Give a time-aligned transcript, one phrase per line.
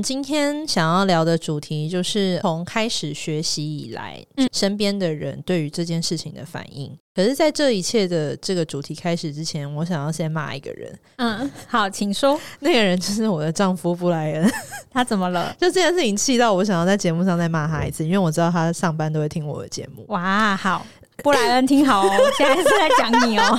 [0.00, 6.90] 们今天想要聊的主题就是从开始学习以来，嗯，身边的人对于这件事情的反应。
[7.14, 10.98] 可是，在这一切的这个主题开始之前，我想要先骂一个人。
[11.16, 12.40] 嗯，好，请说。
[12.60, 14.50] 那个人就是我的丈夫布莱恩。
[14.90, 15.54] 他怎么了？
[15.60, 20.02] 就这件事情气到我想要在节目上再骂他一次，因为我知道他上班都会听我的节目。
[20.08, 20.86] 哇，好，
[21.22, 23.58] 布莱恩听好哦，现在是在讲你哦，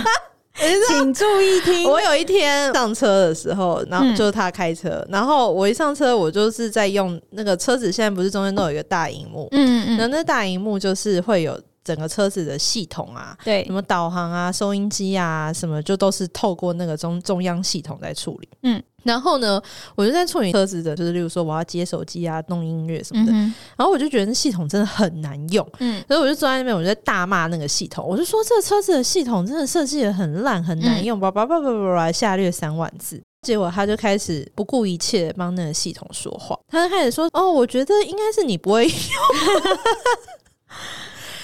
[0.89, 1.89] 请注意听。
[1.89, 11.59] 我有一天上车的时候，然后就是他开车，嗯、然后我一上车，我就是在用那个车子，现在不是中间都有一个大荧幕，嗯嗯，然后那大荧幕就是会有。
[11.83, 18.47] 整个车子的系统啊，对，什么导航啊、收音机啊，什么就都是透过那个中中央系统在处理。
[18.61, 19.61] 嗯，然后呢，
[19.95, 23.31] 我就在处理车子的，就是例如说我要接手机啊、弄音乐什么的。
[23.31, 25.67] 嗯、然后我就觉得那系统真的很难用。
[25.79, 28.05] 嗯，所以我就坐在那边，我就在大骂那个系统。
[28.07, 33.21] 我就说这个车子的系统真的设计的很烂，很难用，叭叭叭叭叭叭，下略三万字。
[33.41, 36.55] 结果他就开始不顾一切帮那个系统说话。
[36.67, 38.93] 他就开始说：“哦，我觉得应该是你不会用。”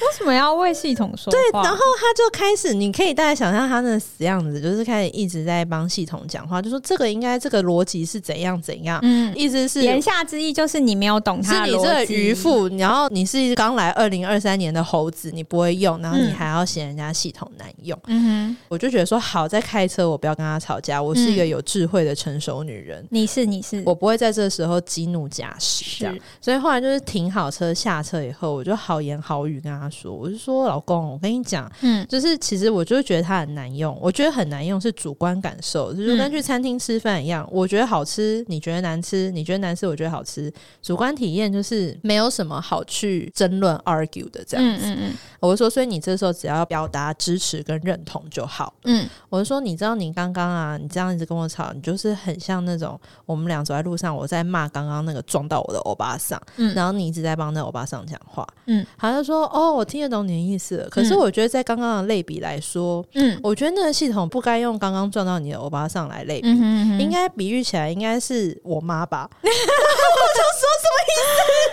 [0.01, 1.31] 为什么要为系统说话？
[1.31, 30.67] 对，然后他就开始，你可以大概想象他那死样子，就是开始一直在帮系统讲话，就说这个应该这个逻辑是怎样怎样，嗯，意思是言下之意就是你没有懂他是你这个渔夫，然后你是刚来二零二三年的猴子，你不会用，然后你还要嫌人家系统难用，嗯哼，我就觉得说好，在开车我不要跟他吵架，我是一个有智慧的成熟女人，你是你是，我不会在这时候激怒驾驶，这样，所以后来就是停好车下车以后，我就好言好语跟他说，我就说。
[30.67, 44.87] 老公，我跟你讲，嗯，就是其实我就觉得它很难用，我觉得很难用是主观感受，就是跟去餐厅吃饭一样，嗯，我觉得好吃，你觉得难吃，你觉得难吃，我觉得好吃，主观体验就是没有什么好去争论 argue 的这样子。
[44.87, 48.73] 嗯嗯嗯，我就说，所以你这时候只要表达支持跟认同就好。
[48.83, 60.87] 嗯，我就说，你知道你刚刚啊，你这样一直跟我吵，你就是很像那种我们俩走在路上，我在骂刚刚那个撞到我的欧巴桑，嗯，然后你一直在帮那欧巴桑讲话，嗯，他就说，哦，我听得懂你的意思。
[60.89, 69.29] 可是我觉得在刚刚的类比来说，嗯，我觉得那个系统不该用刚刚撞到你的欧巴上来类比，嗯哼嗯哼，应该比喻起来应该是我妈吧。
[69.41, 71.11] 我就说什么意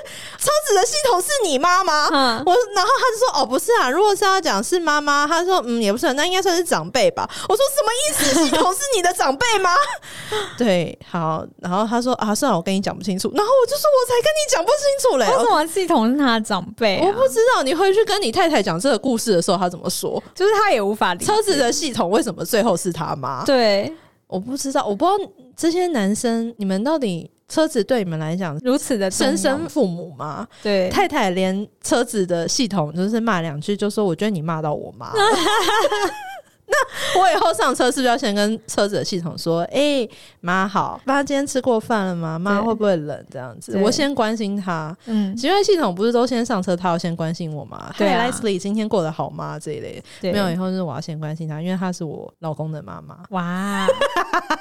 [0.04, 0.44] 思？
[0.44, 2.08] 车子的系统是你妈妈？
[2.12, 7.28] 嗯、我然后他就说哦不是啊，如果是要讲是妈妈，他说嗯也不是，那应该算是长辈吧。
[7.48, 8.44] 我说什么意思？
[8.44, 9.70] 系统是你的长辈吗？
[10.58, 13.30] 对，好，然后他说啊算了，我跟你讲不清楚。
[13.34, 17.06] 然后我就说我才跟你讲不清楚嘞，为什么系统是他的长辈、啊？
[17.06, 18.80] 我不知道，你回去跟你太太讲。
[18.80, 20.22] 这个故事的时候，他怎么说？
[20.34, 23.44] 就是他也无法理解车子的系统为什么最后是他妈？
[23.44, 23.92] 对，
[24.26, 30.46] 我不知道，我不知道这些男生，你们到底车子对你们来讲如此的生身父母吗？
[30.62, 35.12] 对，太太连车子的系统就是骂两句，就说我觉得你骂到我妈。
[36.66, 36.74] 那
[37.20, 40.10] 我以后上车是不是要先跟车子的系统说：“哎、欸，
[40.40, 42.38] 妈好，妈今天吃过饭了吗？
[42.38, 43.26] 妈会不会冷？
[43.30, 44.96] 这样子，我先关心他。
[45.06, 47.92] 嗯，因为系统不是都先上车，他要先关心我吗？
[47.98, 49.58] 对、啊、Leslie 今天过得好吗？
[49.58, 53.18] 这一类对没有，以后是我要先关心他，因为他是我老公的妈妈。
[53.30, 53.86] 哇，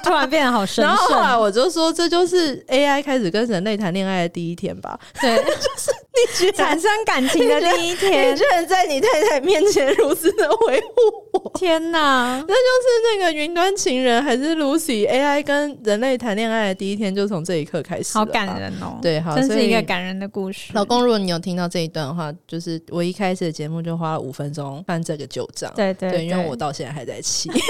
[0.02, 0.84] 突然变得好神圣。
[0.92, 4.98] 然后后来我就说，这就是 AI 开始跟人类谈恋爱的第一天吧？
[5.20, 5.90] 对， 就是
[6.40, 10.86] 你产生感情的第一天，你居然在你太太面前如此的维护
[11.32, 12.00] 我，天哪！
[12.00, 18.98] 啊，那就是那个云端情人还是 Lucy AI 跟人类谈恋爱的第一天，就从这一刻开始，好感人哦！
[19.02, 20.70] 对，好，真是一个感人的故事。
[20.74, 27.50] 老公，如果你有听到这一段的话，就是我一开始的节目就花了五分钟翻这个旧账，对对，对，因为我到现在还在气。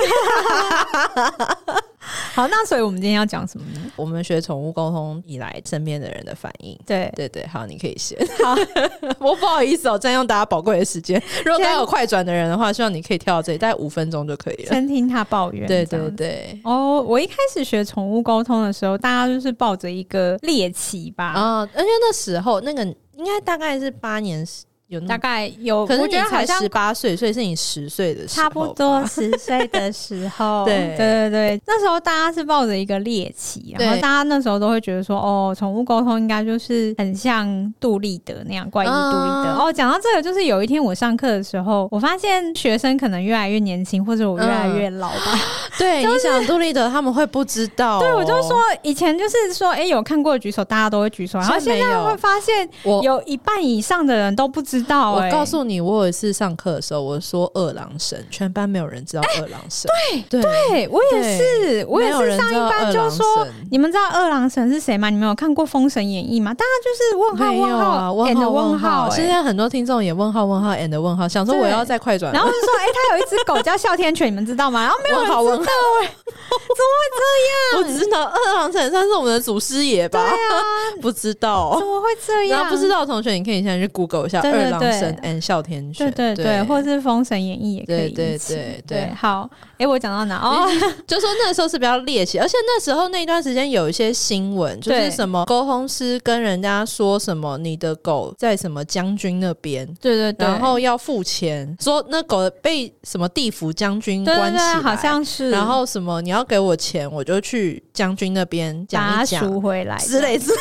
[2.34, 3.81] 好，那所以我们今天要讲什么呢？
[3.97, 6.78] 我们学宠物沟通以来，身边的人的反应。
[6.87, 8.19] 对对对，好，你可以先。
[8.42, 8.54] 好，
[9.19, 11.22] 我不好意思哦，占用大家宝贵的时间。
[11.44, 14.73] 如果大家有快转的人的话，希望你可以跳到这里，大概五分钟就可以了。
[14.73, 15.67] 先听他抱怨。
[15.67, 16.61] 对对对。
[16.64, 21.25] 哦，我一开始学宠物沟通的时候，大家就是抱着一个猎奇吧。
[21.25, 24.46] 啊，而且那时候那个应该大概是八年。
[24.88, 30.64] 有大概有，可是你才十八岁，所以是你十岁的时候，差不多十岁的时候。
[30.66, 39.56] 对对对对，那时候大家是抱着一个猎奇，然后大家那时候都会觉得说，哦，宠物沟通应该就是很像杜立德那样怪异杜立德。
[39.58, 45.40] 哦，讲到这个，就是有一天我上课的时候，我发现学生可能越来越年轻，或者我越来越老吧。
[45.78, 47.98] 对，你想杜立德他们会不知道？
[48.00, 52.69] 对，我就说以前就是说，哎，有看过的举手，大家都会举手，然后现在会发现
[53.02, 54.74] 有一半以上的人都不知。
[54.79, 55.12] 知道。
[55.12, 59.91] 我告诉你，我有一次上课的时候，我说二郎神，全班没有人知道二郎神。
[60.29, 63.25] 对对，我也是，我也是上一班就说，
[63.71, 65.11] 你们知道二郎神是谁吗？
[65.11, 66.53] 你们有看过《封神演义》吗？
[66.55, 69.11] 大家就是问号问号问号问号。
[69.11, 74.82] 现在很多听众也问号问号 and 问号，想说我要再快转，然后就说，哎，他有一只狗叫哮天犬，你们知道吗？
[74.82, 77.79] 然后没有人知道，哎， 怎么会这样？
[77.79, 80.19] 我只知道二郎神算是我们的祖师爷吧？
[80.20, 80.62] 对啊，
[81.00, 82.61] 不知道怎么会这样？
[82.61, 89.49] 然后不知道的同学，你可以现在去 Google 一下二郎神 and 哮天犬，对对对，或者是《封神演义》也可以，对对对，好。
[89.76, 90.37] 哎，我讲到哪？
[90.37, 90.69] 哦，
[91.05, 110.56] 就说那个时候是比较猎奇，而且那时候那一段时间有一些新闻，就是什么沟通师跟人家说什么你的狗在什么将军那边，对对对，然后要付钱，说那狗被什么地府将军关起来，好像是，然后什么你要给我钱，我就去将军那边讲一讲回来之类之类。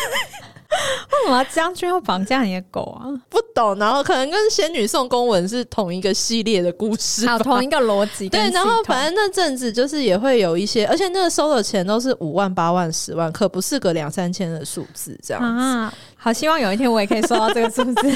[1.12, 3.06] 为什么将军要绑架你的狗啊？
[3.30, 8.28] 不懂，然后可能跟仙女送公文是同一个系列的故事，好，同一个逻辑。
[8.30, 15.62] 对，然后反正那阵子就是也会有一些，而且那个收的钱都是五万、八万、十万，可不是个两三千的数字这样子。
[15.62, 15.94] 啊，
[16.24, 17.94] 好，希望有一天我也可以收到这个数字。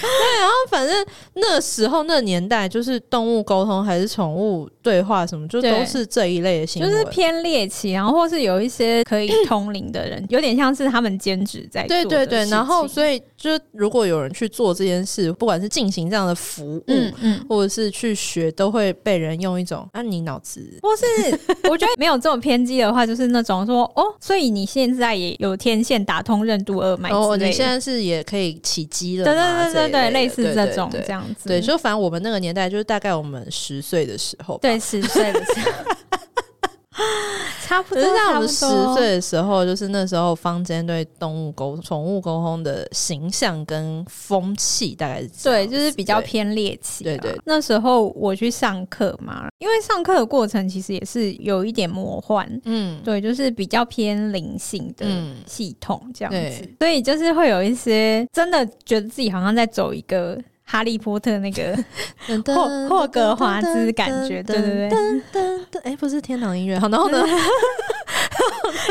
[0.00, 11.88] 对，然后反正那时候那年代，就是动物沟通还是宠物对话什么，就都是这一类的新闻，就是偏猎奇，然后或是有一些可以通灵的人， 有点像是他们兼职在做。
[11.88, 21.04] 对对对，然后所以就如果有人去做这件事，不管是进行这样的服务，嗯嗯，或者是去学，都会被人用一种啊，你脑子，或是
[21.70, 26.78] 我觉得没有这种偏激的话，就是那种说哦，所以你现在也有天线打通任督
[27.10, 29.90] 哦，你现在是也可以起机了，对对对。
[29.90, 35.96] 对对，类似这种这样子，对，就反正我们那个年代，就是大概我们十岁的时候，对，十岁的时候。
[37.62, 47.04] 差不多，就是在我们十岁的时候，就是那时候坊间对动物沟、宠物沟通的形象跟风气大概是，对，就是比较偏猎奇。
[47.04, 55.06] 对，对对，那时候我去上课嘛，因为上课的过程其实也是有一点魔幻，嗯，对，就是比较偏灵性的
[55.46, 60.38] 系统这样子，所以就是会有一些真的觉得自己好像在走一个。
[60.68, 61.76] 哈利波特那个
[62.44, 64.90] 霍霍格华兹感觉，对对
[65.70, 67.24] 对，哎，不是天堂音乐，好，然后呢？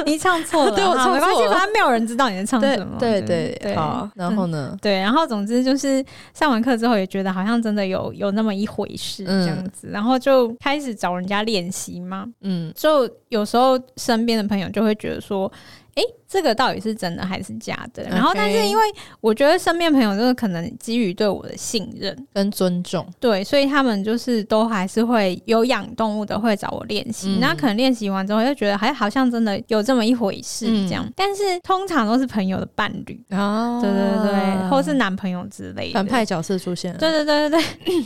[0.05, 2.97] 你唱错了， 对我唱没关系，反正没有人知道你在唱什么。
[2.97, 4.75] 对对对，好，然后呢？
[4.81, 12.25] 对，然后总之就是上完课之后也觉得好像真的有有那么一回事这样子，然后就开始找人家练习嘛。
[12.41, 15.51] 嗯，就有时候身边的朋友就会觉得说。
[15.95, 18.83] 哎，这个到底是真的还是假的然后，但是因为
[19.21, 27.29] 我觉得身边朋友就是可能基于对我的信任跟尊重，对，所以他们就是都还是会有养动物的会找我练习。
[27.29, 31.05] 嗯、那可能练习完之后就觉得还好像真的有这么一回事这样。
[31.05, 36.99] 嗯、但是通常都是朋友的伴侣啊，对对对，或是男朋友之类的反派角色出现了。
[36.99, 38.05] 对对对对对，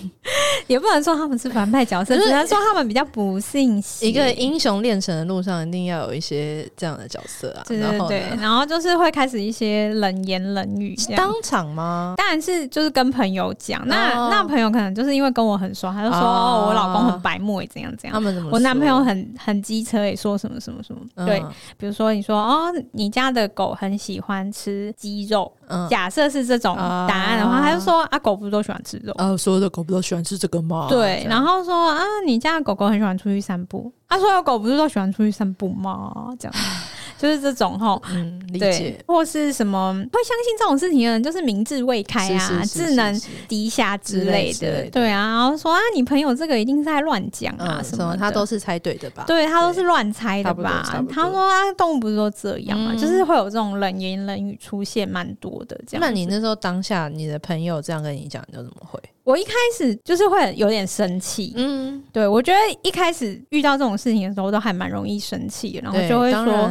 [0.68, 4.08] 也不能说他们是反派角色，只能说他们比较不信邪。
[4.08, 7.64] 一个英雄练成的路上，一定要有一些这样的角色啊。
[7.68, 12.14] 对对对，然后就是会开始一些冷言冷语，当场吗？
[12.18, 13.82] 当然是就是跟朋友讲。
[13.88, 18.14] 那那朋友可能就是因为跟我很熟，他就说哦，我老公很白目，怎样怎样。
[18.14, 18.50] 他们怎么？
[18.52, 21.02] 我男朋友很很机车，也说什么什么什么。
[21.26, 21.44] 对，
[21.78, 25.52] 比如说你说哦，你家的狗很喜欢吃鸡肉。
[25.88, 29.14] 假设是这种答案的话，他就说啊，狗不是都喜欢吃肉？
[29.20, 30.88] 啊，所有的狗不都喜欢吃这个吗？
[30.90, 33.92] 对，然后说啊，你家的狗狗很喜欢出去散步。
[34.08, 36.12] 他说有狗不是都喜欢出去散步吗？
[36.40, 36.56] 这样。
[37.20, 49.26] 就是这种哈，嗯，理解，或是什么会相信这种事情的人，就是明智未开啊，智能低下之类的，对啊，然后说啊，你朋友这个一定是在乱讲啊，什么他都是猜对的吧？
[49.28, 51.04] 对，他都是乱猜的吧？
[51.12, 56.02] 他说啊，动物不是都这样嘛，就是会有这种冷言冷语出现蛮多的这样。
[56.02, 58.98] 那你那时候当下，你的朋友这样跟你讲，你就怎么回？
[59.30, 66.68] 我一开始就是会有点生气，嗯，对，我觉得一开始遇到这种事情的时候，都还蛮容易生气，然后就会说，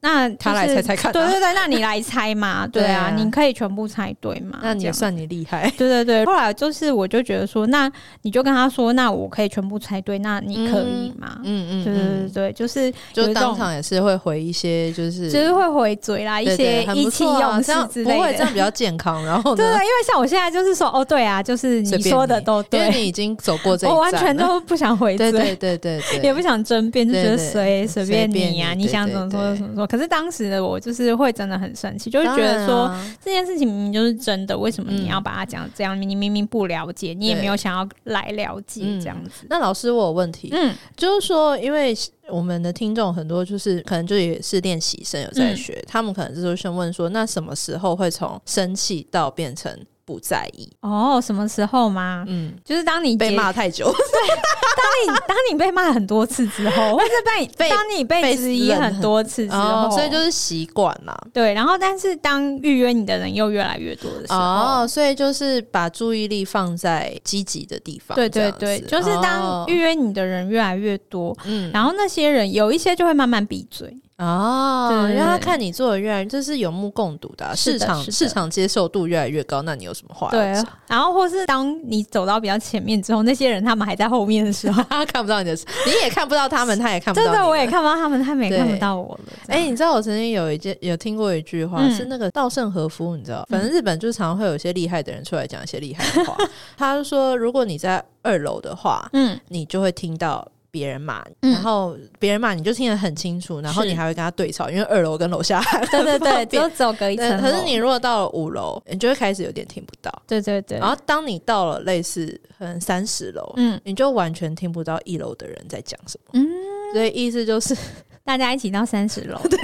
[0.00, 6.22] 那他来猜猜看，对对对，那你来猜嘛， 对啊，你可以全部猜对嘛，那你也算你厉害， 对对对。
[6.28, 7.90] 后来就是我就觉得说，那
[8.20, 11.38] 你就跟他说，那我可以全部猜对，那你可以吗？
[11.44, 19.24] 嗯嗯，对对对对，就是就当场也是会回一些，就是就是会回嘴啦，一些意气用事之类的，不会这样比较健康。
[19.24, 22.01] 然后对对，因为像我现在就是说，哦，对啊，就是你。
[22.02, 29.86] 你说的都对，因为你已经走过这一站，我完全都不想回嘴，对对对对对，也不想争辩，就觉得随随便你呀，你想怎么说就怎么说。
[29.86, 32.94] 可是当时的我就是会真的很生气，就是觉得说
[33.24, 36.00] 这件事情明明就是真的，为什么你要把它讲这样？
[36.00, 39.46] 你明明不了解，你也没有想要来了解这样子。
[39.48, 41.94] 那老师，我有问题，嗯，就是说，因为
[42.28, 49.72] 我们的听众很多，就是可能就也是练习生有在学，他们可能就是先问说，那什么时候会从生气到变成？
[50.12, 50.70] 不在意。
[50.80, 52.24] 哦，什么时候吗？
[52.28, 61.28] 嗯，就是当你被骂太久， 对，当你当你被骂很多次之后， 或是被被当你被质疑很多次之后，所以就是习惯了。
[61.32, 68.14] 对，然后但是当预约你的人又越来越多的时候，哦，所以就是把注意力放在积极的地方。
[68.14, 73.96] 对对对，就是当预约你的人越来越多，嗯，然后那些人有一些就会慢慢闭嘴。
[74.18, 80.30] 哦，对，因为他看你做的越来，这是有目共睹的，市场市场接受度越来越高，那你有什么话？
[80.30, 80.52] 对，
[80.86, 85.54] 然后或是当你走到比较前面之后，那些人他们还在后面的时候， 他看不到你的，
[85.86, 87.24] 你也看不到他们，他也看不到。
[87.26, 89.32] 真的，我也看不到他们，他们也看不到我了。
[89.48, 96.36] 哎，你知道我曾经有一件有听过一句话，是那个稻盛和夫，你知道，反正日本就常常会有一些厉害的人出来讲一些厉害的话。
[96.76, 100.46] 他就说，如果你在二楼的话，嗯，你就会听到。
[100.72, 107.40] 别人骂你，然后别人骂你就听得很清楚，然后你还会跟他对吵，因为二楼跟楼下对 对对，就 走隔一层。
[107.40, 110.10] 可是你如果到了五楼，你就会开始有点听不到。
[110.26, 110.78] 对对对。
[110.78, 116.30] 然后当你到了类似可能三十楼，嗯，你就完全听不到一楼的人在讲什么。
[116.32, 116.48] 嗯，
[116.94, 117.76] 所以意思就是
[118.24, 119.58] 大家一起到三十楼，对，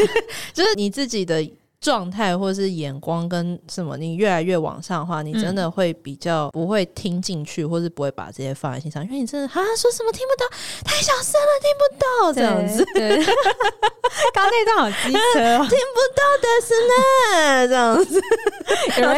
[0.53, 1.43] 就是你自己的。
[1.81, 10.47] 状态或是眼光跟什么，你越来越往上的话，你真的会比较不会听进去，或是不会把这些放在心上，因为你真的啊说什么听不到，
[10.85, 12.33] 太小声了，听不到。
[12.33, 12.85] 这样子。
[12.95, 13.17] 对，
[14.35, 18.21] 刚刚那段好机车， 听不到的是呢，这样子。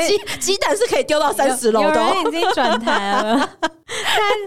[0.06, 3.50] 鸡鸡蛋是可以丢到三十楼的，有人已经转台了。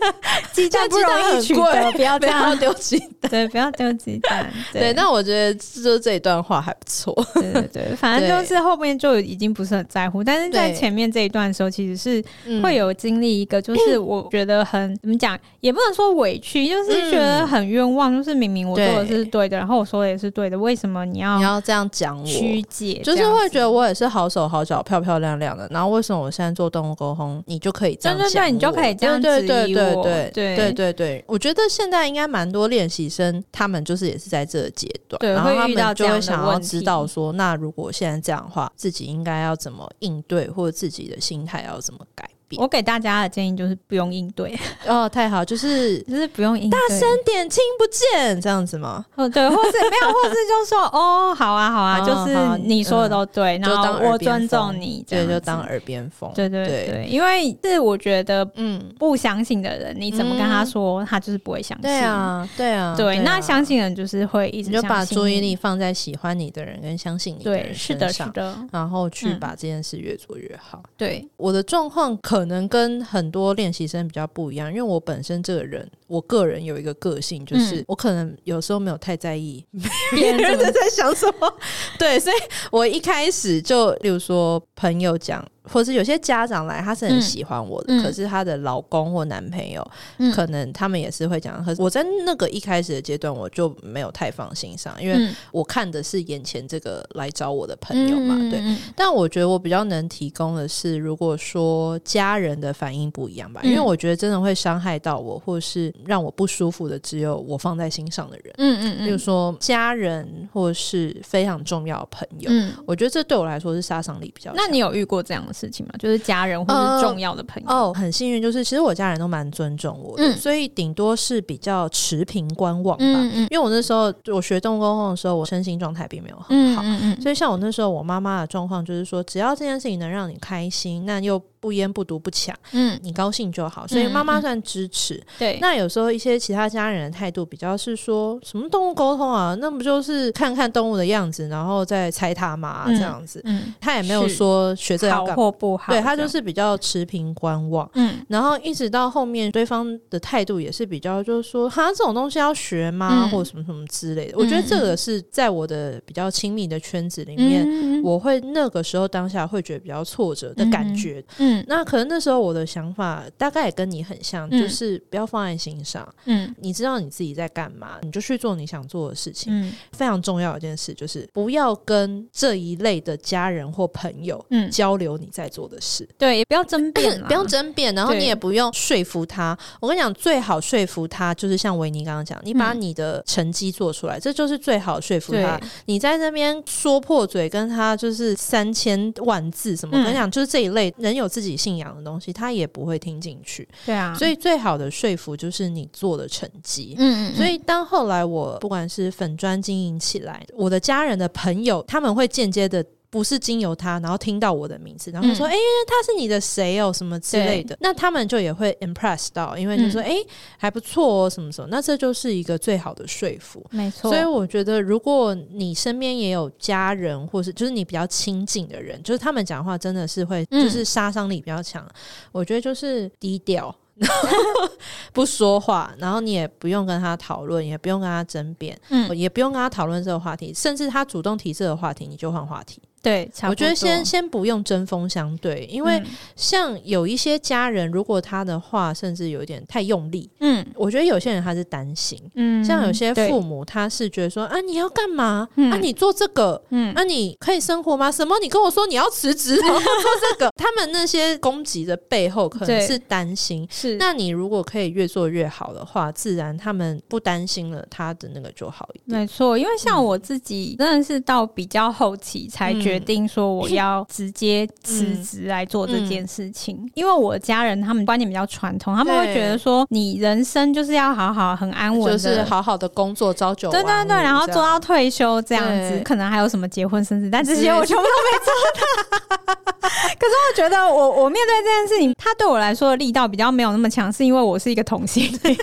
[0.02, 0.14] 但
[0.52, 4.52] 鸡蛋不容易取得，不要不要丢鸡蛋，对，不要丢鸡蛋。
[4.72, 7.14] 对，那我觉得就这一段话还不错。
[7.36, 7.96] 对对对。
[7.96, 12.24] 反正就是后面就已经不是很在乎，但是在前面这一段的时候，其实是
[12.62, 22.26] 会有经历一个，就是我觉得很怎么讲，也不能说委屈，就是觉得很冤枉，就是明明我做的是对的，然后我说的也是对的，为什么你要你要这样讲我？
[22.26, 28.28] 曲解，就是会觉得我也是好手好脚、漂漂亮亮的，然后为什么我现在做动物沟通，你就可以这样讲？
[28.28, 30.04] 对对对，你就可以这样质疑我？
[30.04, 42.30] 对对对对对对对，我觉得现在应该蛮多练习生，他们就是也是在这个阶段，然后他们就会想要知道说，那如果现在这样的话，自己应该要怎么应对，或者自己的心态要怎么改？
[42.60, 44.58] 我给大家的建议就是不用应对。
[44.88, 49.04] 哦，太好，就是 就是不用应对，大声点听不见这样子吗？
[49.16, 61.84] 哦，对，或是没有，或是就说 哦，好啊，好啊，就是你说的都对，然后我尊重你，对，就当耳边风，对对对，因为是我觉得，嗯，不相信的人，你怎么跟他说，他就是不会相信。
[61.84, 70.84] 对啊，对啊，对，那相信人就是会一直就把注意力放在喜欢你的人跟相信你的人身上，是的，然后去把这件事越做越好。
[70.98, 72.43] 对，我的状况可。
[72.44, 79.66] 可能跟很多练习生比较不一样，因为我本身这个人，我个人有一个个性，就是我可能有时候没有太在意
[80.12, 81.50] 别人在想什么，
[81.98, 82.36] 对，所以
[82.70, 85.42] 我一开始就，例如说朋友讲。
[85.64, 89.86] 或是有些家长来，他是很喜欢我的，嗯、可是他的老公或男朋友，
[90.18, 91.64] 嗯、可能他们也是会讲。
[91.64, 98.78] 可是我在那个一开始的阶段，我就没有太放心上，因为我看的是眼前这个来找我的朋友嘛，嗯、对。
[98.96, 108.54] 但我觉得我比较能提供的是，如果说家人的反应不一样吧，因为我觉得真的会伤害到我，或是让我不舒服的，只有我放在心上的人。
[108.58, 114.52] 嗯嗯嗯，比如说家人或是非常重要的朋友，嗯，我觉得这对我来说是杀伤力比较。
[114.56, 115.64] 那你有遇过这样的？
[115.64, 117.70] 事情嘛，就是家人或者重要的朋友。
[117.70, 123.04] 呃、哦，很幸运，就是其实我家人都蛮尊重我的，嗯、所以顶多是比较持平观望吧。
[123.04, 126.82] 嗯嗯、因为我那时候我学动物沟通的时候，我身心状态并没有很好，
[127.22, 131.42] 所以像我那时候我妈妈的状况就是说，只要这件事情能让你开心，那又。
[131.64, 135.24] 不烟不毒不抢，嗯，你高兴就好，所以妈妈算支持。
[135.40, 143.40] 对，那有时候一些其他家人的态度比较是说什么动物沟通啊，那不就是看看动物的样子，然后再猜它嘛，这样子。
[143.46, 147.90] 嗯，他也没有说学这要干嘛，好或不好，对，他就是比较持平观望。
[147.94, 153.30] 嗯，然后一直到后面，对方的态度也是比较就是说，哈，这种东西要学吗？
[153.32, 154.38] 或者什么什么之类的。
[154.38, 161.24] 我觉得这个是在我的比较亲密的圈子里面，我会那个时候当下会觉得比较挫折的感觉。
[161.38, 161.53] 嗯。
[161.68, 166.08] 那可能那时候我的想法大概也跟你很像，嗯、就是不要放在心上。
[166.26, 169.54] 嗯，你知道你自己在干嘛，你就去做你想做的事情。
[169.54, 176.04] 嗯，非常重要一件事就是不要跟这一类的家人或朋友嗯交流你在做的事。
[176.04, 179.58] 嗯、对，也不要争辩， 不要争辩，然后你也不用说服他。
[179.80, 185.60] 我跟你讲，最好说服他就是像维尼刚刚讲，你把你的成绩做出来，嗯、这就是最好说服他。
[185.86, 193.68] 你在那边说破嘴跟他就是三千万字什么，我跟你讲，就是这一类人有自己信仰的东西，他也不会听进去。
[193.86, 196.96] 对啊，所以最好的说服就是你做的成绩。
[196.98, 197.36] 嗯，嗯嗯。
[197.36, 202.84] 所以当后来我不管是粉砖经营起来，我的家人的朋友，他们会间接的。
[203.14, 206.92] 不是经由他，然后听到我的名字，然后说：“哎、嗯，他是你的谁哦？
[206.92, 210.26] 什么之类的。”那他们就也会 impress 到，因为就说：“哎、嗯，
[210.58, 214.10] 还不错哦，什么什么。”那这就是一个最好的说服，没错。
[214.10, 221.86] 所以我觉得，如果你身边也有家人，或是就是你比较亲近的人，就是他们讲话真的是会，就是杀伤力比较强。
[221.86, 221.94] 嗯、
[222.32, 223.76] 我觉得就是低调。
[225.14, 232.82] 不说话，然后你也不用跟他讨论，也不用跟他争辩，嗯，也不用跟他讨论这个话题，甚至他主动提这个话题，你就换话题。
[233.04, 236.02] 对，我觉得先先不用针锋相对，因为
[236.38, 245.46] 像有一些家人，如果他的话甚至有点太用力，嗯，我觉得有些人他是担心，嗯，像有些父母他是觉得说啊，你要干嘛？
[245.70, 248.10] 啊，你做这个，嗯，啊，你可以生活吗？
[248.10, 248.40] 什么？
[248.42, 249.92] 你跟我说你要辞职，然后做
[250.32, 250.50] 这个？
[250.56, 253.98] 他们那些攻击的背后可能是担心，是。
[253.98, 259.20] 那你如果可以越做越好的话，自然他们不担心了，他的那个就好一点。
[259.20, 262.93] 没错，因为像我自己真的是到比较后期才觉得。
[262.94, 279.54] 决定说我要直接辞职来做这件事情，嗯嗯、因为我家人他们观念比较传统，他们会觉得说你人生就是要好好很安稳，就是好好的工作朝九晚五，对对对，然后做到退休这样子，可能还有什么结婚生子，但这些我全部都没做到。
[279.84, 285.58] 可是我觉得我我面对这件事情，他对我来说的力道比较没有那么强，是因为我是一个同性恋。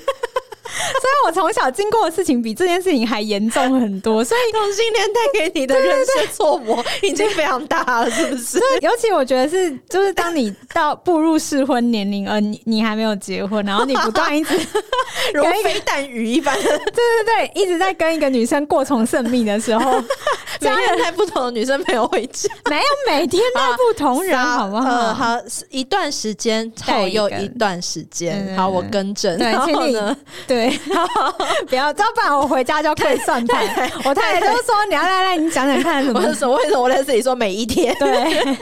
[1.01, 4.25] 所以，我从小经过的事情比这件事情还严重很多。
[4.25, 5.21] 所以， 同性恋带
[5.51, 8.59] 给你的人生挫磨已经非常大了，是不是？
[8.81, 14.55] 尤其我觉得是，就是当你到步入适婚年龄，而你你还没有结婚，然后你不断一直
[15.35, 20.03] 如飞弹雨一般，对对对，一直在跟一个女生过从甚密的时候，
[20.61, 25.15] 家人带不同的女生朋友回家，没有每天带不同人，好不好？
[25.15, 25.37] 好，
[25.71, 29.37] 一段时间后又一段时间，好，我更正。
[29.39, 30.17] 对，然后呢？
[30.47, 30.70] 对。
[31.69, 33.91] 不要，要不然我回家就可以算盘。
[34.05, 36.21] 我太太就说：“你要来来，你讲讲看什么？
[36.21, 36.55] 为什么？
[36.57, 37.95] 为什么我在这里说每一天？
[37.99, 38.57] 对，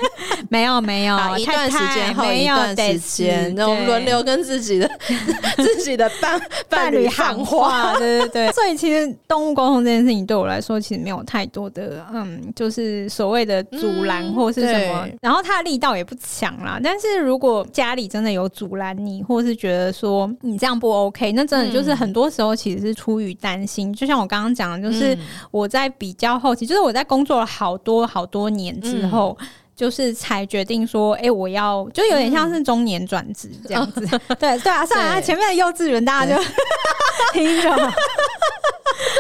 [0.49, 4.91] 没有没有，一段时间后一段时间，那我们轮流跟自己的
[5.57, 7.95] 自己的伴伴侣喊话。
[7.99, 8.53] 对对对。
[8.53, 15.07] 所以其实动物沟通这件事情对我来说，其实没有太多的嗯，就是所谓的阻拦或是什么。
[15.21, 16.81] 然后它的力道也不强啦。
[16.83, 21.98] 但是如果家里真的有阻拦你，或是觉得说你这样不 OK，那真的就是。
[21.99, 25.19] 很多时候其实是出于担心，就像我刚刚讲的，就是
[25.51, 29.47] 我在比较后期，就是我在工作了好多好多年之后，嗯、
[29.79, 34.01] 就是才决定说，哎、欸，我要就有点像是中年转职这样子。
[34.11, 36.43] 嗯、对对啊，算了，前面的幼稚园大家就
[37.33, 37.71] 听着。
[37.71, 37.95] 啊！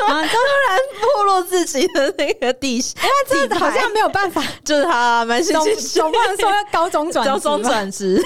[0.06, 8.20] 突然暴露自己的那个底细，因为真的好像没有办法， 就是他蛮新奇，总不能说要高中转 高中转职，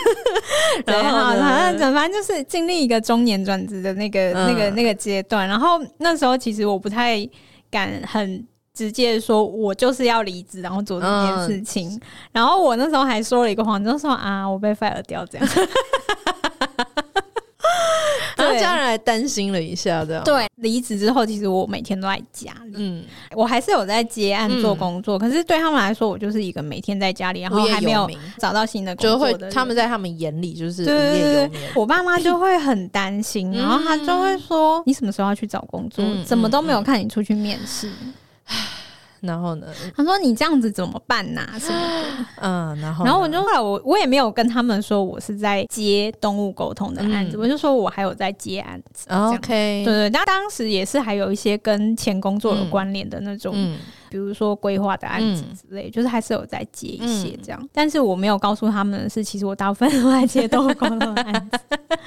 [0.87, 5.47] 然后反正反正就是经历一个中年转职的那个、嗯、那个那个阶段。
[5.47, 7.29] 然后那时候其实我不太
[7.71, 8.43] 敢很
[8.75, 11.91] 直接说，我就是要离职，然后做这件事情。
[11.91, 12.01] 嗯、
[12.33, 15.49] 然后我那时候还说了一个谎，就说啊，我被 fire 掉这样。
[18.35, 20.47] 然后家人还担心了一下，这样对。
[20.57, 28.09] 离职之后，其实我每天都在家里，嗯，我还是有在接案做工作，嗯、可是对他们来说，我就是一个每天在家里，然后还没有
[28.39, 31.51] 找到新的工作的，就会他们在他们眼里就是无业。
[31.75, 36.05] 我爸妈就会很担心，然后他就会说：“嗯、你什么时候要去找工作？
[36.05, 37.91] 嗯、怎么都没有看你出去面试。
[39.23, 39.67] 嗯”然后呢？
[39.97, 41.59] 他说：“你这样子怎么办呐、啊？
[41.59, 49.07] 什么的？”嗯，然后，然后我就后来我我也没有跟他们说我是在接动物沟通的案子，嗯、我就说我还有在接案子。
[49.09, 53.53] OK，对对，那当时也是还有一些跟前工作有关联的那种。
[53.57, 53.79] 嗯嗯
[54.13, 61.59] 比如说规划的案子之类，嗯、就是还是有在接一些这样，嗯、但是我没有告诉他们的是，其实我大部分都在接动物沟通的案子。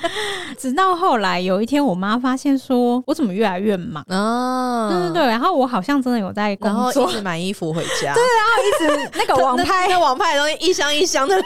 [0.60, 4.88] 直到后来有一天，我妈发现说，我怎么越来越忙啊？
[4.90, 11.44] 对对对，然后我好像真的有在工作，一直买衣服回家， 对，然后一直那个网拍，那网拍的东西一箱一箱的来，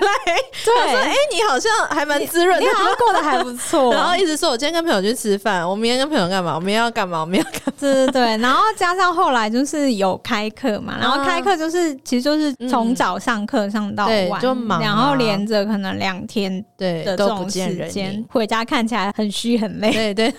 [0.65, 6.55] 对，说哎、欸，你好像还蛮滋润的，你好像过得还不错，然后一直说我今天跟朋友去吃饭，我明天跟朋友干嘛？
[6.55, 7.21] 我明天要干嘛？
[7.21, 7.73] 我明天要干嘛？
[7.79, 10.48] 对对对，然后加上后来就是有开。
[10.49, 20.33] 课嘛，然后开课就是，啊、其实就是从早上课上到晚，就忙，然后连着可能两天对的这种时间，回家看起来很虚很累，对对。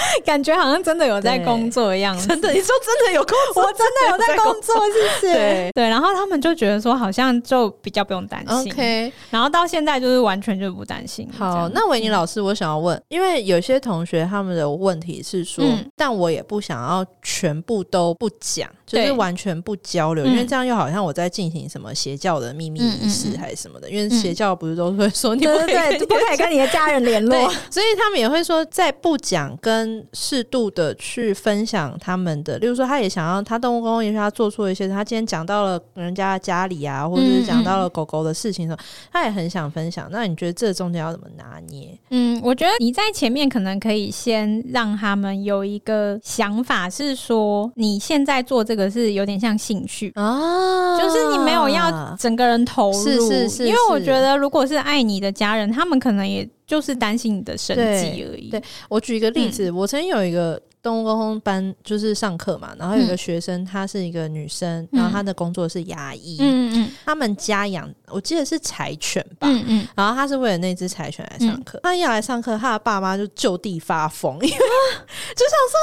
[0.24, 5.32] 感觉好像真的有在工作一样，真的，你说真的有工作，我真的有在工作，是不是？
[5.32, 5.70] 对。
[5.74, 8.72] 对，然后他们就觉得说，好像就比较不用担心。
[8.72, 11.28] OK，然后到现在就是完全就不担心。
[11.36, 15.64] 好，那维尼老师，我想要问，因为有些同学他们的问题是说，
[15.96, 23.88] 但我也不想要全部都不讲，就是完全不交流，因为这样又好像我在进行什么邪教的秘密仪式还是什么的。
[23.88, 40.08] 因为邪教不是都会说你不可以，不可以跟你的家人联络，所以他们也会说，在不讲跟先适度的去分享他们的，例如说，他也想要他动物公公，也许他做出了一些，他今天讲到了人家的家里啊，或者是讲到了狗狗的事情的时候，他也很想分享。
[40.10, 41.98] 那你觉得这中间要怎么拿捏？
[42.10, 56.48] 嗯，我觉得你在前面可能可以先让他们有一个想法，是说你现在做这个是有点像兴趣啊，就是你没有要整个人投入，是是是，因为我觉得如果是爱你的家人，他们可能也。
[56.68, 58.48] 就是担心你的生计而已。
[58.48, 60.62] 对，对，我举一个例子，嗯、我曾经有一个。
[60.80, 66.36] 动物沟通班就是上课嘛，然后有个学生，她是一个女生，嗯、然后她的工作是牙医。
[66.38, 69.48] 嗯嗯，他们家养，我记得是柴犬吧。
[69.50, 71.80] 嗯嗯，然后她是为了那只柴犬来上课。
[71.82, 74.48] 她一来上课，她的爸妈就就地发疯， 因为
[75.34, 75.78] 就想说，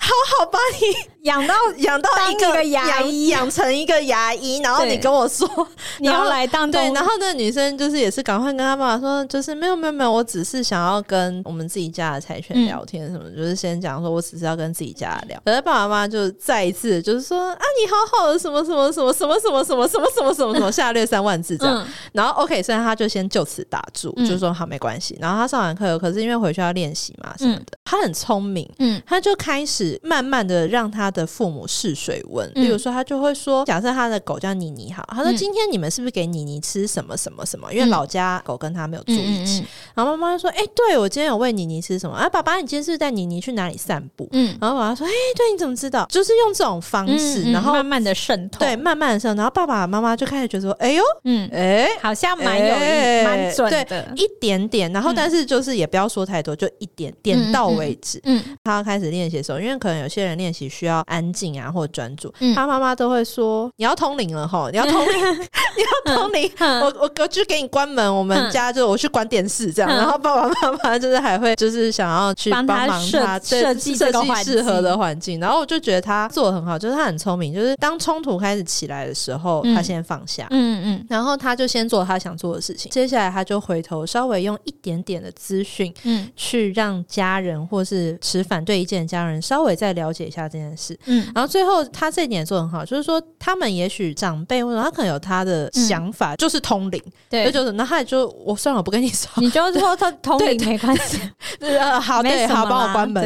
[0.00, 5.48] 好好把你养到 养到一个牙医，养成一个牙医，然后你跟我说
[5.98, 14.60] 你要来当对，然后那个女生就是也是赶快跟她爸爸说，就是没有没有没有，我只是想要跟我们自己家的柴犬聊天什么，就是先讲说我只是要。
[14.60, 25.16] 跟自己家的聊，可是爸爸妈妈就再一次就是说啊，你好好的什么什么什么什么什么什么什么什么什么什么下略三万字这样，然后 OK，虽然他就先就此打住，就说好没关系。
[25.18, 37.72] 然后他上完课，可是因为回去要练习嘛什么的，他很聪明，嗯，他就开始慢慢的让他的父母试水温，比如说他就会说，假设他的狗叫妮妮好，他说今天你们是不是给妮妮吃什么什么什么？
[37.72, 42.14] 因为老家狗跟他没有住一起，然后妈妈就说，哎，对我今天有喂妮妮吃什么？
[42.14, 44.28] 啊，爸爸，你今天是带妮妮去哪里散步？
[44.32, 46.06] 嗯，然后爸爸说：“哎、欸，对，你怎么知道？
[46.10, 49.40] 就是用这种方式，然后慢慢的渗透，对，慢慢的渗透。
[49.40, 54.92] 然后爸爸妈妈就开始觉得说：‘哎呦，嗯，哎、欸，好像蛮有意，蛮、欸、准的，对，一点点。
[54.92, 58.20] 然后，但是就是也不要说太多，就一点点到为止。
[58.24, 66.50] 嗯，嗯他要开始练习的时候，因为可能有些人练习需要安静啊，或者专注，嗯、他妈妈都会说：‘你要通灵了齁，你要 通灵，你要通灵。
[66.58, 69.90] 嗯’我我我就给你关门，我们家就我去关电视这样。
[69.90, 72.78] 嗯、然后爸爸妈妈就是还会就是想要去帮忙
[73.10, 101.18] 他设计设计适合的环境，然后我就觉得他做的很好，就是他很聪明，就是当冲突开始起来的时候，嗯、他先放下，嗯嗯，然后他就先做他想做的事情，接下来他就回头稍微用一点点的资讯，嗯，去让家人或是持反对意见的家人稍微再了解一下这件事，嗯，然后最后他这一点做得很好，就是说他们也许长辈或者他可能有他的想法，嗯、就是通灵，对，就是那他也就我算了，我不跟你说，你就说他通灵没关系，
[101.58, 103.22] 对呃，好，对，好，帮我关门，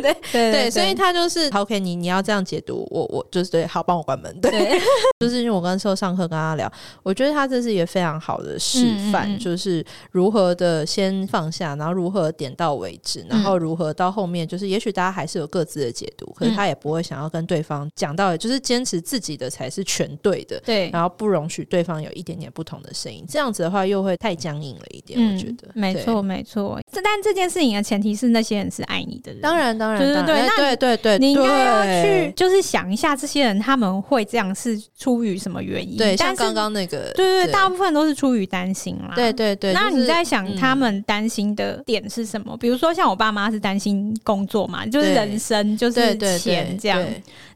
[0.00, 0.16] 对。
[0.32, 1.50] 对对所以他就是。
[1.60, 4.40] OK，你你要这样解读，我我就是对，好，帮我关门。
[4.40, 4.80] 对，对。
[5.18, 6.70] 就是因为我刚时候上课跟他聊，
[7.02, 9.38] 我觉得他这是一个非常好的示范，嗯嗯嗯。
[9.38, 25.68] 就是如何的先放下，然后如何点到为止，然后如何到后面，就是也许大家还是有各自的解读，嗯、可是他也不会想要跟对方讲到，就是坚持自己的才是全对的，对，然后不容许对方有一点点不同的声音，这样子的话又会太僵硬了一点，嗯、我觉得。
[25.74, 26.78] 没错，没错。
[26.92, 31.40] 这但这件事情的前提是那些人是爱你的人，当然，当然，对对对，那对对对，你。
[31.40, 35.96] 应该要去，就是想一下这些人他们会这样是出于什么原因？
[35.96, 39.12] 对，像刚刚那个，对对对，大部分都是出于担心啦。
[39.14, 42.56] 对对对，那你在想他们担心的点是什么？
[42.56, 46.89] 比如说像我爸妈是担心工作嘛，就是人生就是钱这样。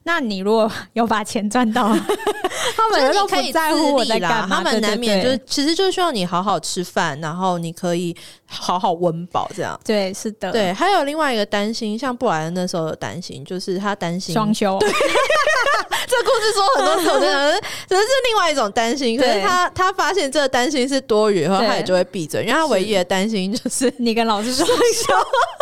[0.06, 1.88] 那你如果有把钱赚到，
[2.76, 8.14] 他们都不在乎我在干嘛，他们难免就是其实就需要你好好吃饭，然后你可以
[8.46, 9.80] 好好温饱这样。
[9.82, 10.52] 对，是的。
[10.52, 14.78] 对，还有另外一个担心，像布莱恩那时候的担心，就是他担心双休。
[14.78, 14.90] 对，
[16.06, 19.18] 这故事说很多次，我真的只是另外一种担心。
[19.18, 25.14] 可是他他发现这个担心是多余，然后他也就会闭嘴，因为他唯一的担心就是你跟老师双休。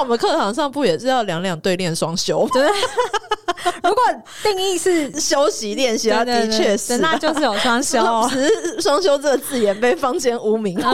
[0.00, 2.50] 我们课堂上不也是要两两对练双休吗？
[2.52, 2.62] 对，
[3.82, 4.02] 如果
[4.42, 7.98] 定义是休息练习，那的确是，那就是有双休，
[8.30, 10.78] 只是双休这个字眼被坊间污名。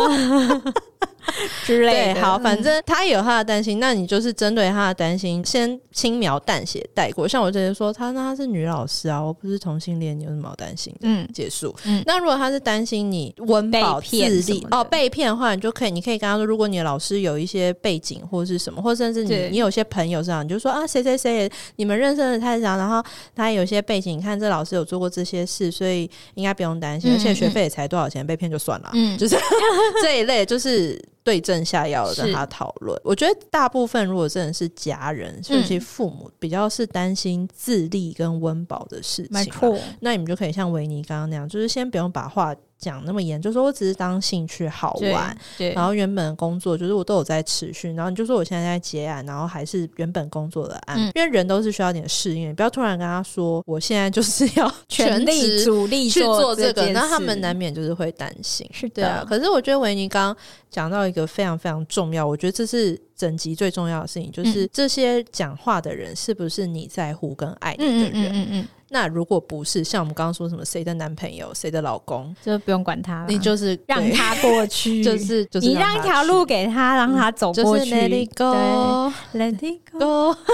[1.64, 7.26] 之类的，好，反正他有他的担心，那你就是针对他的担心，先轻描淡写带过。
[7.26, 11.00] 像我之前说，她那她是女老师啊，我不是同性恋，你有什么好担心的？
[11.02, 11.74] 嗯，结束。
[11.84, 23.02] 嗯，那如果他是担心你温饱自立哦，被骗的话，你就可以，你可以跟他说，如果你的老师有一些背景或是什么，或甚至你你有些朋友这样，你就说啊，谁谁谁，你们认识的太长，然后
[23.34, 28.90] 他有些背景，你看这老师有做过这些事，所以应该不用担心，而且学费也才多少钱，被骗就算了。
[28.92, 29.36] 嗯，就是
[30.02, 31.00] 这一类，就是。
[31.24, 39.76] 对症下药的跟他讨论，我觉得大部分如果真的是家人，尤其父母，比较是担心自立跟温饱的事情，没错。
[40.00, 58.94] 那你们就可以像维尼刚刚那样，就是先不用把话讲那么严，就说我只是当兴趣好玩，对，然后原本工作就是我都有在持续，然后你就说我现在在结案，然后还是原本工作的案，嗯、因为人都是需要点适应，你不要突然跟他说我现在就是 要全力主力去做这个，那他们难免就是会担心，是的。
[58.94, 68.12] 对啊，可是我觉得维尼刚刚讲到一个非常非常重要，我觉得这是整集最重要的事情，就是这些讲话的人是不是你在乎跟爱你的人？
[68.12, 68.32] 嗯嗯嗯。
[68.34, 77.90] 嗯嗯那如果不是像我们刚刚说什么谁的男朋友、谁的老公，就不用管他了，你就是让他过去， 就是就是你让一条路给他，让他走过去。
[77.90, 80.36] 就是、Let it go，Let it go。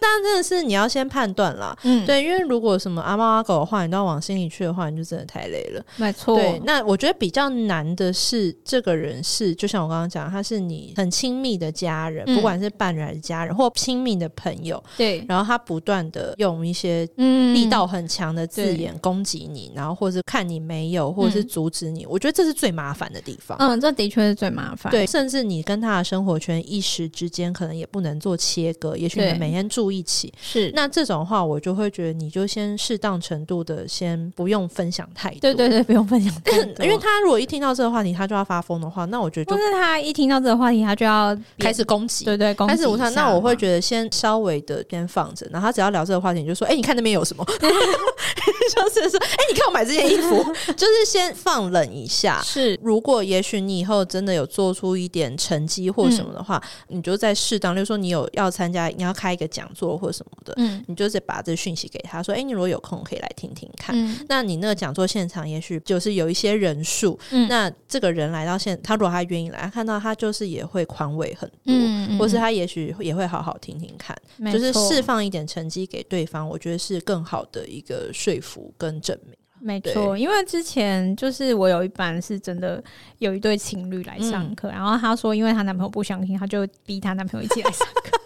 [0.00, 5.82] 但真的是你要先判断啦，嗯，对，因为如果什么阿猫阿狗的话，你都要往心里去的话，你就真的太累了。
[5.96, 6.36] 没错。
[6.36, 15.24] 对，那我觉得比较难的是，这个人是就像我刚刚讲，他是你很亲密的家人，嗯、不管是伴侣还是家人，或亲密的朋友，对。
[15.26, 17.08] 然后他不断的用一些
[17.54, 23.56] 力道很强的字眼攻击你，然后或是看你没有，或者是阻止你，嗯、我觉得这是最麻烦的地方。
[23.58, 24.90] 嗯，这的确是最麻烦。
[24.90, 30.32] 对，甚至你跟他的生活圈一时之间可能也不能做切割，也许你们每天住一起。
[30.40, 35.40] 是，那这种话我就会觉得，你就先适当程度的先不用分享太多。
[35.40, 36.84] 对对对，不用分享太多。
[36.84, 42.24] 因为他如果一听到这个话题，他就要发疯的话，那我觉得就，就是他一听到这个话题，他就要开始攻击。
[42.24, 42.74] 对对，攻击。
[42.74, 48.50] 开始无他，那我会觉得先稍微的先放着，然后他只要聊这个话题，你就说：“哎、欸，你看那边有什么？”哈哈哈哈。
[48.74, 50.42] 就是说：“哎、欸，你看我买这件衣服。
[50.74, 52.40] ”就是先放冷一下。
[52.42, 63.94] 是，如果也许你以后真的有做出一点成绩或什么的话，嗯、你就在适当，就是说你有要参加，你要开一个讲座或什么的，嗯，你就是把这讯息给他说：“哎、欸，你如果有空可以来听听看。
[63.96, 74.16] 嗯”那你那个讲座现场也许就是有一些人数，嗯，那这个人来到现，他如果他愿意来，他看到他就是也会宽慰很多，或是他也许也会好好听听看，
[74.52, 79.34] 就是释放一点成绩给对方，我觉得是更好的一个说服跟证明。
[79.60, 82.82] 没错，因为之前就是我有一班是真的
[83.18, 88.18] 有一对情侣来上课，嗯、然后她说，因为她男朋友不相信，她就逼她男朋友一起来上课。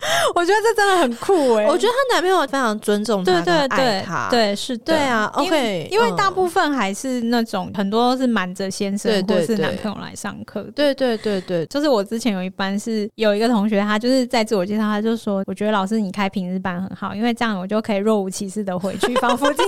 [0.34, 1.68] 我觉得这真的很酷哎、欸！
[1.68, 5.28] 我觉得她男朋友非常尊重她，对对对，对是，对啊。
[5.34, 10.62] OK，因为大部分还是那种很多都是瞒着先生或者是男朋友来上课。
[10.74, 19.66] 对对对对，就是我之前有一班是有一个同学，他就是在自我介绍，他就说：“我觉得老师你开平日班很好，因为这样我就可以若无其事的回去，仿佛今天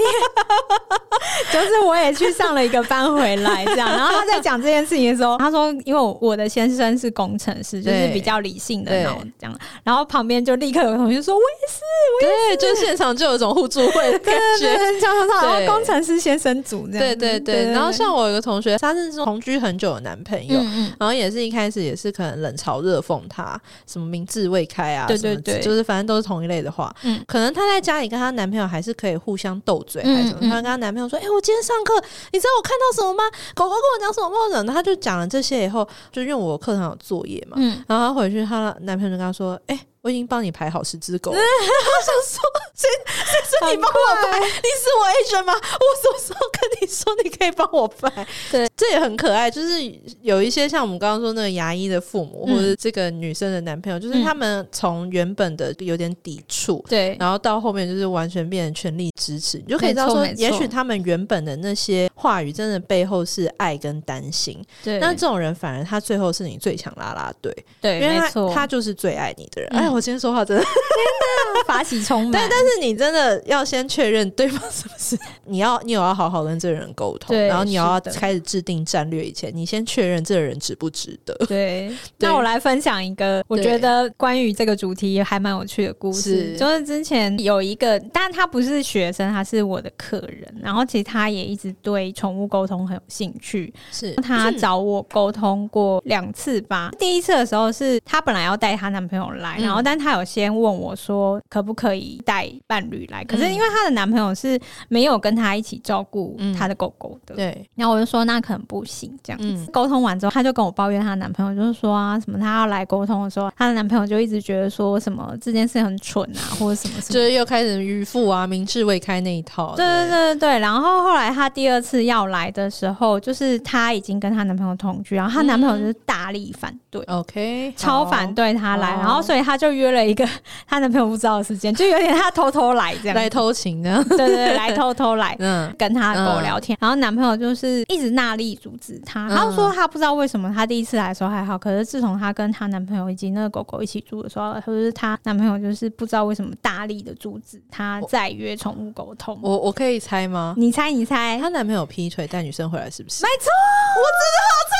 [1.52, 11.80] 就是我也去上了一个班回来这样。”然后他在讲这件事情的时候，他说：“因为我的先生是工程师，就是比较理性的那种这样。”然后旁边就立刻有同学说：“我也是，
[12.22, 14.68] 我也是。”对，就现场就有一种互助会的感觉，
[15.00, 17.06] 然后工程师先生组那样。
[17.06, 17.72] 对对对。
[17.72, 20.60] 然后像我有个同学，她是同居很久的男朋友，
[20.98, 26.94] 然后也是一开始也是可能冷嘲热讽他，什么名字未开啊，对对对，就是反正都是同一类的话。
[27.02, 30.40] 嗯，可能她在家里跟她男朋友还是可以互相斗嘴，还是什么。
[30.48, 31.94] 她跟她男朋友说：“哎，我今天上课，
[32.32, 33.24] 你知道我看到什么吗？
[33.54, 42.40] 狗狗跟我讲什么吗？”然后她就讲了这些以后，就因为我课堂有作业嘛，嗯，然后她回去，她男朋友就跟她说：“哎。”我已经帮你排好十只狗了， 我想说，
[42.74, 44.40] 谁谁是你帮我排？
[44.40, 45.52] 你是我 agent 吗？
[45.52, 48.26] 我什么时候跟你说你可以帮我排？
[48.50, 49.50] 对，这也很可爱。
[49.50, 49.76] 就是
[50.22, 64.64] 有一些像我们刚刚说那个牙医的父母，或者这个女生的男朋友，就是他们从原本的有点抵触，对，然后到后面就是完全变成全力支持，你就可以知道说，也许他们原本的那些话语，真的背后是爱跟担心。
[64.82, 69.70] 对，那这种人反而他最后是你最强拉拉队，对，因为他他就是最爱你的人。
[69.76, 69.89] 哎。
[69.92, 72.32] 我今天说话真的，真的法喜充满。
[72.32, 81.34] 对，但是你真的要先确认对方是不是你要，你有要好好跟这个人沟通，然后你要开始制定战略以前，你先确认这个人值不值得。
[81.46, 94.14] 对，那我来分享一个我觉得关于这个主题还蛮有趣的故事，就是之前有一个，但他不是学生，他是我的客人，然后其实他也一直对宠物沟通很有兴趣，是。
[94.16, 96.90] 他找我沟通过两次吧。
[96.98, 99.79] 第一次的时候是他本来要带她男朋友来，然后。
[99.82, 103.24] 但她有先问我说，可不可以带伴侣来？
[103.24, 107.68] 可是因为她的男朋友是没有跟她一起照顾她的狗狗的，对。
[107.74, 109.70] 然后我就说那可能不行，这样子。
[109.70, 119.74] 沟通完之后，她就跟我抱怨她男朋友，就是说啊，什么她要来沟通的时候，她的男朋友就一直觉得说什么这件事很蠢啊，或者什么什么，就是又开始迂腐啊，明智未开那一套。
[119.76, 120.58] 对对对对。
[120.58, 129.69] 然后后来她第二次要来的时候，就是她已经跟她男朋友同居，然后她男朋友就是大力反对，OK，超反对她来，然后所以她就。
[129.70, 130.26] 就约了一个
[130.66, 136.76] 她男朋友不知道的时间，就有点她偷偷来这样，来偷情的， 对对对，来偷偷来， 嗯，跟她的狗聊天。
[136.80, 149.38] 然后男朋友就是一直纳力阻止她，然后说她不知道为什么她第一次来的时候还好，可是自从她跟她男朋友以及那个狗狗一起住的时候，或者是她男朋友就是不知道为什么大力的阻止她再约宠物沟通。
[149.42, 150.54] 我我可以猜吗？
[150.56, 153.22] 你猜你猜，她男朋友劈腿带女生回来是不是？
[153.22, 153.50] 没错，
[153.96, 154.79] 我真的好聪明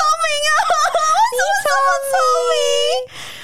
[2.51, 2.57] 明，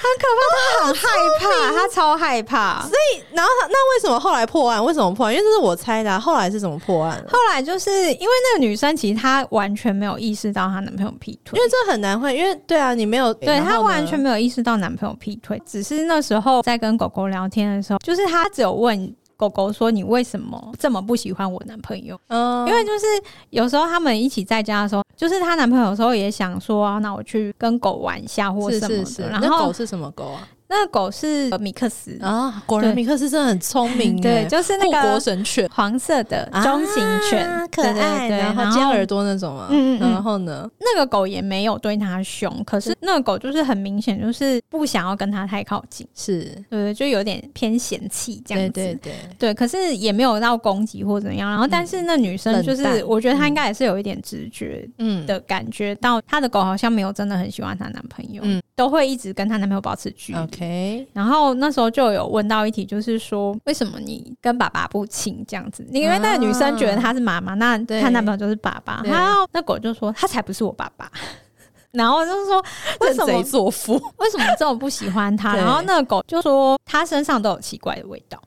[0.00, 0.44] 很可怕，
[0.78, 1.02] 他很害
[1.40, 2.80] 怕，他超害怕。
[2.82, 4.84] 所以，然后他那为什么后来破案？
[4.84, 5.34] 为什么破案？
[5.34, 6.18] 因为这是我猜的啊。
[6.18, 7.24] 后来是怎么破案？
[7.28, 19.14] 后来就是因为那个女生其实她完全没有意识到她男朋友劈腿，因为这很难会，因为对啊，你没有对她完全没有意识到男朋友劈腿，只是那时候在跟狗狗聊天的时候，就是她只有问。
[19.38, 22.20] 狗狗说：“你为什么这么不喜欢我男朋友？
[22.26, 23.06] 嗯，因为就是
[23.50, 29.04] 有时候他们一起在家的时候，就是她男朋友有时候也想说啊，那我去跟狗玩一下或什么的。
[29.04, 32.18] 是是是，然后狗是什么狗啊？”那个狗是米克斯。
[32.20, 39.68] 啊，果然米克斯真的很聪明，对，就是那个护国神犬，黄色的中型犬，可爱，然后尖耳朵那种啊。
[39.70, 46.52] 嗯嗯，然后呢，那个狗也没有对它凶，可是那个狗就是很明显就是不想要跟它太靠近，是。
[46.68, 51.48] 对，就有点偏嫌弃这样子，对对对，可是也没有到攻击或怎么样。
[51.48, 55.24] 然后，但是那女生就是，我觉得她应该也是有一点直觉，嗯。
[55.26, 60.57] 的感觉到她的狗好像没有真的很喜欢她男朋友，嗯，都会一直跟她男朋友保持距离。
[60.58, 65.86] OK，然后那时候就有问到一题，就是说为什么你跟爸爸不亲这样子？
[65.92, 69.00] 因为那个女生觉得她是妈妈，那她男朋友就是爸爸。
[69.04, 71.10] 然后那狗就说他才不是我爸爸。
[71.92, 72.62] 然后就是说
[73.00, 73.94] 为什么认贼作父？
[74.18, 75.54] 为什么这么不喜欢他？
[75.56, 78.38] 然后那个狗就说他身上都有奇怪的味道。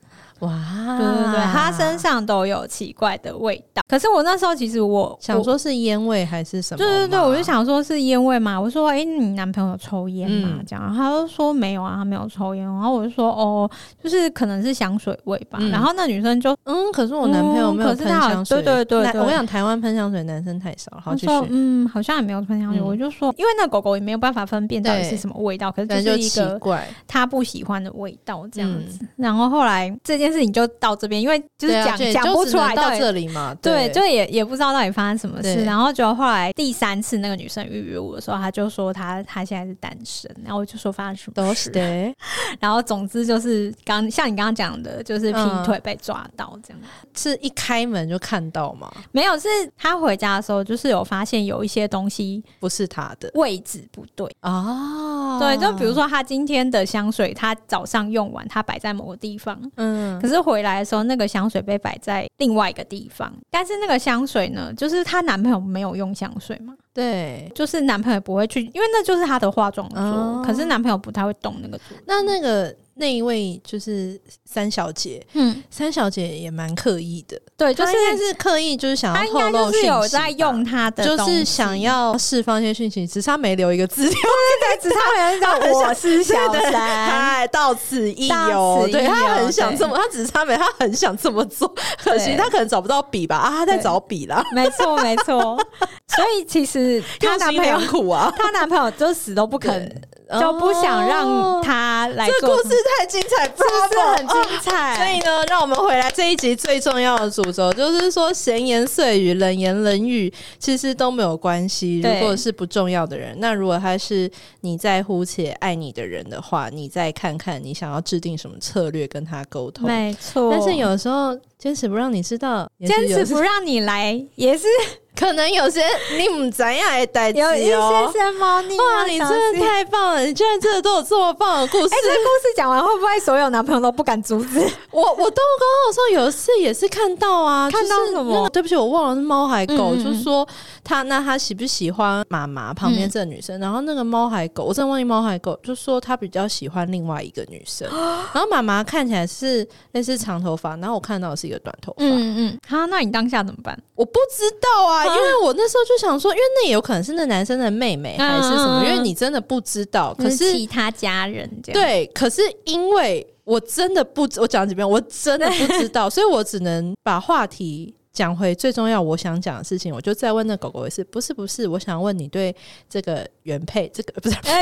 [0.42, 3.82] 哇，对对对，他身上都有奇怪的味道。
[3.88, 6.78] 可是我那时候其实我想说是烟味还是什么？
[6.78, 8.60] 对对对，我就想说是烟味嘛。
[8.60, 10.60] 我说，哎，你男朋友抽烟嘛？
[10.66, 12.64] 这样，他就说没有啊，他没有抽烟。
[12.64, 13.70] 然后我就说，哦，
[14.02, 15.58] 就是可能是香水味吧。
[15.70, 18.60] 然后那女生就，嗯，可是我男朋友没有喷香水。
[18.62, 21.02] 对对对，我跟你讲，台湾喷香水男生太少了。
[21.04, 21.32] 好，继续。
[21.50, 22.82] 嗯，好像也没有喷香水。
[22.82, 26.58] 我就说，因为那狗狗也没有办法分辨到底是什么味道，可是就是一个
[27.06, 29.06] 他不喜欢的味道这样子。
[29.16, 31.20] 然后后来这件事情就到这边。
[31.20, 35.64] 因为就是讲讲不出来到这里嘛，对，就也也不知道到底发生什么事。
[35.64, 41.70] 然后就后来第三次那个女生预约我的时候，她就说她她现在是单身，然后我就说发生什么事？
[41.70, 42.14] 对，
[42.58, 46.80] 然后总之就是刚像你刚刚讲的，就是劈腿被抓到这样，
[47.14, 48.90] 是一开门就看到吗？
[49.12, 61.02] 没有，是她回家的时候就是有发现有一些东西不是她的位置不对哦，对，就比如说她今天的香水，她早上用完，她摆在某个地方，嗯，可是回来的时候。
[61.02, 66.72] 那个香水被摆在另外一个地方，但是那个香水呢，就是她男朋友没有用香水嘛？
[66.94, 71.96] 对，就是男朋友不会去，因为那就是她的化妆桌，哦、可是男朋友不太会动那个桌。
[72.06, 72.72] 那那个。
[72.94, 91.66] 那一位就是三小姐，嗯，三小姐也蛮刻意的，对，就是应该是刻意，就是想要透露讯息，有在用她的，就是想要释放一些讯息，只差没留一个字 条，对对对，只差没留一个我是小三，哎，到此一游，对，他很想这么，他只差没，他很想这么做，
[92.04, 95.58] 可惜他可能找不到笔吧，啊，他在找笔啦，没错没错，
[96.14, 100.02] 所以其实她男朋友苦啊，她男朋友就死都不肯。
[100.40, 102.40] 就不想让他来做。
[102.40, 104.96] 这故事太精彩，是不是很精彩？
[104.96, 112.00] 所以呢，让我们回来这一集最重要的主轴，就是说闲言碎语、冷言冷语，其实都没有关系。
[112.00, 114.30] 如果是不重要的人，那如果他是
[114.60, 119.86] 你在乎且爱你的人的话，你再看看你想要制定什么策略跟他沟通。
[119.86, 120.50] 没错。
[120.50, 124.66] 但是有时候坚持不让你知道，坚持不让你来，也是。
[125.14, 125.82] 可能有些
[126.16, 128.76] 你不知道的代志哦，有一些些猫腻。
[128.78, 130.24] 哇，你真的太棒了！
[130.24, 131.94] 你居然真的都有这么棒的故事。
[131.94, 134.58] 哎、欸，这故事讲完会不会所有男朋友都不敢阻止？
[134.90, 138.34] 我我都刚刚说有一次也是看到啊，看到什么？
[138.34, 140.46] 那个、对不起，我忘了是猫还狗，就是说
[140.82, 143.58] 他那他喜不喜欢妈妈旁边这个女生？
[143.58, 147.88] 嗯、然后那个猫还狗，我真的忘记猫还狗，就说他比较喜欢另外一个女生。
[148.32, 152.04] 然后妈妈看起来是类似长头发，然后我看到的是一个短头发。
[152.04, 153.78] 嗯嗯，好，那你当下怎么办？
[153.94, 160.14] 我不知道啊，因为 我那时候就想说，因为那也有可能是那男生的妹妹还是什么，因为你真的不知道。
[160.18, 167.94] 可是其他家人这样对，可是因为我真的不，我讲几遍，我真的不知道， 所以我只能把话题。
[168.12, 172.54] 讲回最重要，我想讲的事情，我就再问那狗狗一次，不是不是，我想问你对
[172.88, 174.54] 这个原配，这个不是 原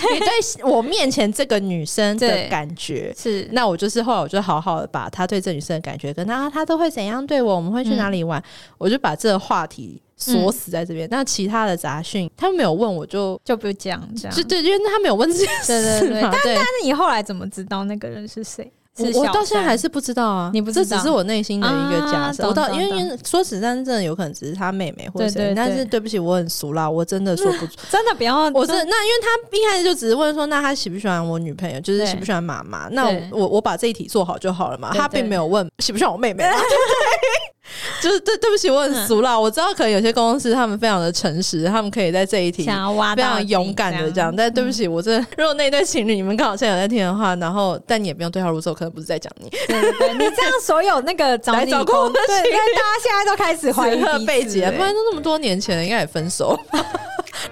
[0.00, 3.48] 配，你对我面前这个女生的感觉 是？
[3.52, 8.44] 那我就是后来我就好好的把他对这女生的感觉跟他，他都会怎样对我，我们会去哪里玩，嗯、
[8.78, 11.08] 我就把这个话题锁死在这边。
[11.08, 14.36] 那、嗯、其他的杂讯，他们没有问，我就就不讲这样。
[14.36, 16.00] 就对，因为他没有问这件事。
[16.00, 16.20] 对对 对。
[16.22, 18.68] 但但是你后来怎么知道那个人是谁？
[19.14, 22.46] 我到现在还是不知道啊，你不知道，这只是我内心的一个假设。
[22.46, 28.48] 我到因为因为说实在，真的有可能只是他妹妹或者谁，但是对不起，我很俗啦，我真的说不出， 真的不要。
[28.50, 32.88] 我是那，因为他一开始就只是问说，那他喜不喜欢我女朋友，就是喜不喜欢妈妈？
[32.90, 34.90] 那我我把这一题做好就好了嘛。
[34.94, 36.44] 他并没有问喜不喜欢我妹妹。
[38.02, 39.38] 就是对，对不起，我很俗啦。
[39.38, 44.34] 我知道可能有些公司他们非常的诚实，他们可以在这一题非常勇敢的这样。
[44.34, 49.48] 但对不起，我真的，如果那一对情侣你们刚好现在有在听的话，然后但你也不用对号入座，可能不是在讲你。
[49.50, 56.58] 对对对，你这样所有那个 找你工作，对，因为大家现在都开始怀疑 背景，不然都那么多年前了，应该也分手。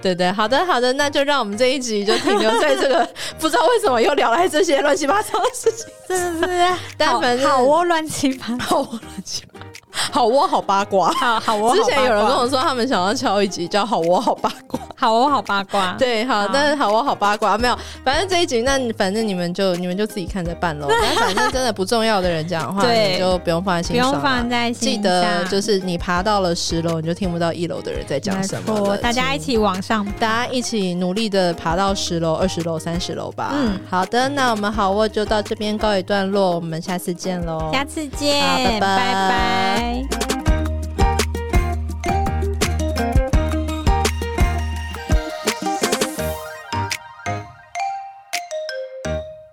[0.02, 3.08] 对对，好的好的，那就让我们这一集就停留在这个，
[3.38, 9.66] 不知道为什么又聊来这些乱七八糟的事情，真的是，但反正好窝乱七八糟，乱七八糟。
[10.12, 11.74] 好窝好八卦，好好窝。
[11.74, 15.94] 之前有人跟我说，他们想要敲一集叫《好窝好八卦》， 好窝好八卦。
[15.98, 20.86] 对，好，但是好窝好八卦没有，反正这一集，那反正你们就你们就自己看着办喽。
[20.88, 24.96] 那 反正真的不重要的人讲的话，你就不用放在心上，不用放在心上。
[24.96, 28.96] 记得就是你爬到了十楼，你就听不到一楼的人在讲什么。
[28.98, 33.52] 大家一起往上，大家一起努力的爬到十楼、二十楼、三十楼吧。
[33.54, 37.70] 嗯，好的，那我们好窝就到这边告一段落，我们下次见喽。
[37.72, 38.42] 下次见，
[38.80, 39.85] 拜拜。
[39.86, 40.35] Bye.